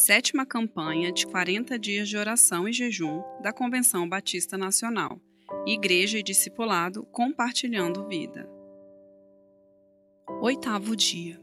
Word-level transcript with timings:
sétima 0.00 0.46
campanha 0.46 1.12
de 1.12 1.26
40 1.26 1.78
dias 1.78 2.08
de 2.08 2.16
oração 2.16 2.66
e 2.66 2.72
jejum 2.72 3.22
da 3.42 3.52
Convenção 3.52 4.08
Batista 4.08 4.56
Nacional, 4.56 5.20
Igreja 5.66 6.18
e 6.18 6.22
Discipulado 6.22 7.04
Compartilhando 7.12 8.08
Vida. 8.08 8.48
Oitavo 10.40 10.96
dia. 10.96 11.38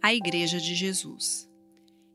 A 0.00 0.14
Igreja 0.14 0.60
de 0.60 0.72
Jesus. 0.72 1.50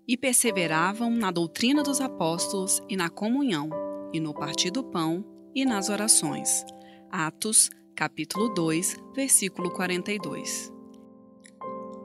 E 0.08 0.16
perseveravam 0.16 1.12
na 1.12 1.30
doutrina 1.30 1.84
dos 1.84 2.00
apóstolos 2.00 2.82
e 2.88 2.96
na 2.96 3.10
comunhão, 3.10 3.70
e 4.14 4.20
no 4.22 4.34
partir 4.34 4.72
do 4.72 4.82
pão 4.82 5.26
e 5.54 5.66
nas 5.66 5.90
orações. 5.90 6.64
Atos, 7.12 7.70
capítulo 7.94 8.48
2, 8.54 8.96
versículo 9.14 9.72
42. 9.72 10.72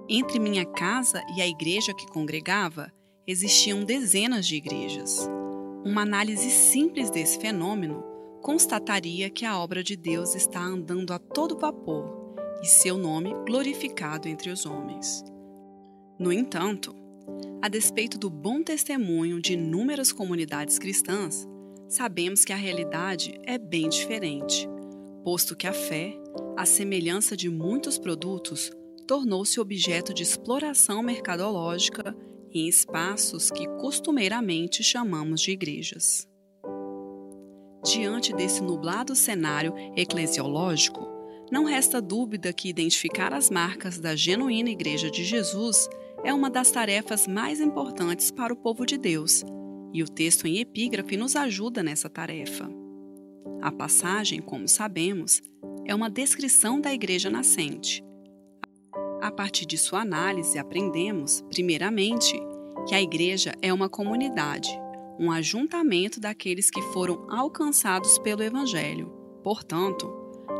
Entre 0.09 0.41
minha 0.41 0.66
casa 0.66 1.23
e 1.36 1.41
a 1.41 1.46
igreja 1.46 1.95
que 1.95 2.09
congregava, 2.09 2.92
existiam 3.27 3.84
dezenas 3.84 4.46
de 4.46 4.56
igrejas. 4.56 5.28
Uma 5.84 6.02
análise 6.02 6.51
simples 6.51 7.10
desse 7.10 7.38
fenômeno 7.38 8.05
constataria 8.42 9.30
que 9.30 9.47
a 9.47 9.59
obra 9.59 9.83
de 9.83 9.97
Deus 9.97 10.34
está 10.34 10.60
andando 10.60 11.12
a 11.12 11.19
todo 11.19 11.59
vapor 11.59 12.37
e 12.62 12.66
seu 12.66 12.98
nome 12.98 13.33
glorificado 13.47 14.28
entre 14.28 14.50
os 14.50 14.66
homens. 14.66 15.24
No 16.19 16.30
entanto, 16.30 16.95
a 17.62 17.69
despeito 17.69 18.19
do 18.19 18.28
bom 18.28 18.62
testemunho 18.62 19.41
de 19.41 19.55
inúmeras 19.55 20.12
comunidades 20.12 20.78
cristãs, 20.78 21.48
sabemos 21.88 22.45
que 22.45 22.52
a 22.52 22.56
realidade 22.56 23.41
é 23.45 23.56
bem 23.56 23.88
diferente, 23.88 24.69
posto 25.22 25.56
que 25.56 25.66
a 25.66 25.72
fé, 25.72 26.14
à 26.56 26.66
semelhança 26.66 27.34
de 27.34 27.48
muitos 27.48 27.98
produtos, 27.98 28.70
tornou-se 29.06 29.59
objeto 29.59 30.12
de 30.12 30.22
exploração 30.22 31.02
mercadológica 31.02 32.14
em 32.54 32.68
espaços 32.68 33.50
que 33.50 33.66
costumeiramente 33.80 34.83
chamamos 34.83 35.41
de 35.41 35.50
igrejas. 35.50 36.28
Diante 37.84 38.33
desse 38.33 38.62
nublado 38.62 39.14
cenário 39.16 39.74
eclesiológico, 39.96 41.06
não 41.50 41.64
resta 41.64 42.00
dúvida 42.00 42.52
que 42.52 42.69
identificar 42.69 43.34
as 43.34 43.50
marcas 43.50 43.98
da 43.98 44.16
genuína 44.16 44.70
Igreja 44.70 45.11
de 45.11 45.24
Jesus 45.24 45.88
é 46.24 46.33
uma 46.33 46.48
das 46.48 46.70
tarefas 46.70 47.27
mais 47.27 47.61
importantes 47.61 48.30
para 48.30 48.52
o 48.52 48.56
povo 48.56 48.86
de 48.86 48.96
Deus, 48.96 49.44
e 49.92 50.02
o 50.02 50.08
texto 50.08 50.46
em 50.46 50.58
epígrafe 50.58 51.16
nos 51.16 51.36
ajuda 51.36 51.83
nessa 51.83 52.08
tarefa. 52.08 52.70
A 53.61 53.70
passagem, 53.70 54.41
como 54.41 54.66
sabemos, 54.66 55.42
é 55.84 55.94
uma 55.94 56.08
descrição 56.08 56.80
da 56.80 56.94
igreja 56.94 57.28
nascente, 57.28 58.02
a 59.25 59.30
partir 59.30 59.64
de 59.64 59.78
sua 59.78 60.03
análise, 60.03 60.58
aprendemos, 60.58 61.42
primeiramente, 61.48 62.39
que 62.86 62.94
a 62.94 63.00
igreja 63.00 63.55
é 63.62 63.72
uma 63.72 63.89
comunidade, 63.89 64.69
um 65.19 65.33
ajuntamento 65.33 66.20
daqueles 66.20 66.70
que 66.70 66.83
foram 66.92 67.27
alcançados 67.30 68.19
pelo 68.19 68.42
Evangelho. 68.42 69.11
Portanto, 69.42 70.12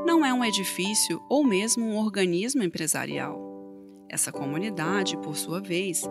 não 0.07 0.25
é 0.25 0.33
um 0.33 0.42
edifício 0.42 1.20
ou 1.29 1.45
mesmo 1.45 1.85
um 1.85 1.98
organismo 1.98 2.62
empresarial. 2.62 3.39
Essa 4.09 4.33
comunidade, 4.33 5.19
por 5.19 5.37
sua 5.37 5.61
vez, 5.61 6.03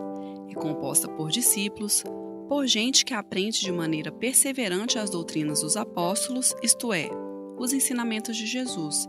é 0.48 0.54
composta 0.54 1.08
por 1.08 1.32
discípulos, 1.32 2.04
por 2.48 2.68
gente 2.68 3.04
que 3.04 3.14
aprende 3.14 3.62
de 3.62 3.72
maneira 3.72 4.12
perseverante 4.12 4.96
as 4.96 5.10
doutrinas 5.10 5.62
dos 5.62 5.76
apóstolos, 5.76 6.54
isto 6.62 6.92
é, 6.92 7.10
os 7.58 7.72
ensinamentos 7.72 8.36
de 8.36 8.46
Jesus, 8.46 9.08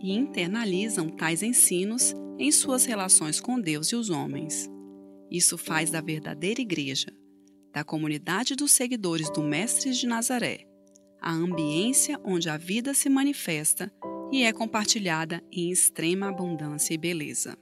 e 0.00 0.12
internalizam 0.12 1.08
tais 1.08 1.42
ensinos 1.42 2.14
em 2.38 2.50
suas 2.50 2.84
relações 2.84 3.40
com 3.40 3.60
Deus 3.60 3.88
e 3.88 3.96
os 3.96 4.10
homens. 4.10 4.68
Isso 5.30 5.58
faz 5.58 5.90
da 5.90 6.00
verdadeira 6.00 6.60
igreja, 6.60 7.12
da 7.72 7.84
comunidade 7.84 8.56
dos 8.56 8.72
seguidores 8.72 9.30
do 9.30 9.42
Mestre 9.42 9.92
de 9.92 10.06
Nazaré, 10.06 10.66
a 11.20 11.32
ambiência 11.32 12.18
onde 12.24 12.48
a 12.48 12.56
vida 12.56 12.94
se 12.94 13.08
manifesta 13.08 13.92
e 14.32 14.42
é 14.42 14.52
compartilhada 14.52 15.42
em 15.52 15.70
extrema 15.70 16.28
abundância 16.28 16.94
e 16.94 16.98
beleza. 16.98 17.56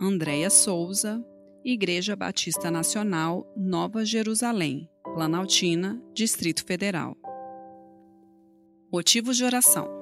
Andréia 0.00 0.48
Souza, 0.48 1.22
Igreja 1.64 2.16
Batista 2.16 2.70
Nacional, 2.70 3.46
Nova 3.54 4.04
Jerusalém, 4.04 4.88
Planaltina, 5.14 6.02
Distrito 6.14 6.64
Federal. 6.64 7.16
Motivos 8.90 9.36
de 9.36 9.44
oração: 9.44 9.99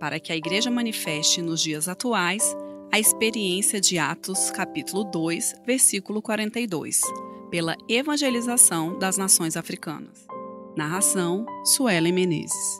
para 0.00 0.18
que 0.18 0.32
a 0.32 0.36
Igreja 0.36 0.70
manifeste 0.70 1.42
nos 1.42 1.60
dias 1.60 1.86
atuais 1.86 2.42
a 2.90 2.98
experiência 2.98 3.80
de 3.80 3.98
Atos, 3.98 4.50
capítulo 4.50 5.04
2, 5.04 5.54
versículo 5.64 6.20
42, 6.20 7.00
pela 7.50 7.76
evangelização 7.88 8.98
das 8.98 9.16
nações 9.16 9.56
africanas. 9.56 10.26
Narração: 10.76 11.46
Suelen 11.64 12.12
Menezes. 12.12 12.79